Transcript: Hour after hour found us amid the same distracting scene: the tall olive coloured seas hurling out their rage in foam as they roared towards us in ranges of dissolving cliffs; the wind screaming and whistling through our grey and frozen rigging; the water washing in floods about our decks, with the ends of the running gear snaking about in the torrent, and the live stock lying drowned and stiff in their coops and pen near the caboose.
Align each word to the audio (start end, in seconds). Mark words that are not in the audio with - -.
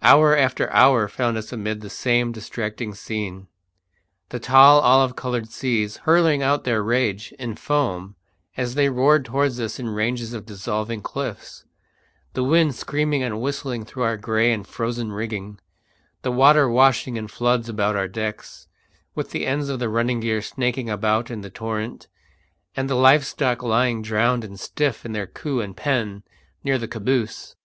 Hour 0.00 0.36
after 0.36 0.70
hour 0.72 1.08
found 1.08 1.36
us 1.36 1.52
amid 1.52 1.80
the 1.80 1.90
same 1.90 2.30
distracting 2.30 2.94
scene: 2.94 3.48
the 4.28 4.38
tall 4.38 4.80
olive 4.80 5.16
coloured 5.16 5.50
seas 5.50 5.96
hurling 6.06 6.40
out 6.40 6.62
their 6.62 6.84
rage 6.84 7.34
in 7.36 7.56
foam 7.56 8.14
as 8.56 8.76
they 8.76 8.88
roared 8.88 9.24
towards 9.24 9.58
us 9.58 9.80
in 9.80 9.88
ranges 9.88 10.34
of 10.34 10.46
dissolving 10.46 11.02
cliffs; 11.02 11.64
the 12.34 12.44
wind 12.44 12.76
screaming 12.76 13.24
and 13.24 13.40
whistling 13.40 13.84
through 13.84 14.04
our 14.04 14.16
grey 14.16 14.52
and 14.52 14.68
frozen 14.68 15.10
rigging; 15.10 15.58
the 16.22 16.30
water 16.30 16.68
washing 16.68 17.16
in 17.16 17.26
floods 17.26 17.68
about 17.68 17.96
our 17.96 18.06
decks, 18.06 18.68
with 19.16 19.32
the 19.32 19.44
ends 19.48 19.68
of 19.68 19.80
the 19.80 19.88
running 19.88 20.20
gear 20.20 20.40
snaking 20.40 20.88
about 20.88 21.28
in 21.28 21.40
the 21.40 21.50
torrent, 21.50 22.06
and 22.76 22.88
the 22.88 22.94
live 22.94 23.26
stock 23.26 23.64
lying 23.64 24.00
drowned 24.00 24.44
and 24.44 24.60
stiff 24.60 25.04
in 25.04 25.10
their 25.10 25.26
coops 25.26 25.64
and 25.64 25.76
pen 25.76 26.22
near 26.62 26.78
the 26.78 26.86
caboose. 26.86 27.56